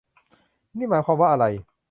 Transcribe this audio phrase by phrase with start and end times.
[0.77, 1.45] นี่มันหมายความว่าอะไร